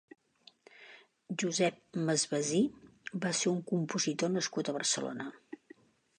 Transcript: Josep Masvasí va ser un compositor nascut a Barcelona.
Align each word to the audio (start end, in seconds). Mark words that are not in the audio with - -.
Josep 1.43 1.99
Masvasí 2.07 2.63
va 3.27 3.35
ser 3.43 3.53
un 3.55 3.61
compositor 3.75 4.35
nascut 4.39 4.69
a 4.73 4.79
Barcelona. 4.81 5.31